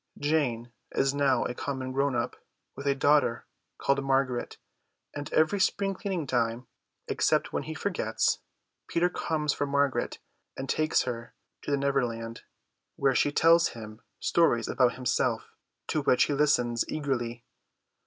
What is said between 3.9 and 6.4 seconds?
Margaret; and every spring cleaning